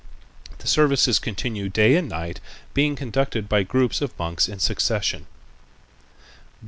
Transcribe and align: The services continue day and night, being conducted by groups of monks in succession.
The 0.57 0.67
services 0.67 1.19
continue 1.19 1.69
day 1.69 1.95
and 1.95 2.09
night, 2.09 2.39
being 2.73 2.95
conducted 2.95 3.47
by 3.47 3.61
groups 3.61 4.01
of 4.01 4.17
monks 4.17 4.49
in 4.49 4.57
succession. 4.57 5.27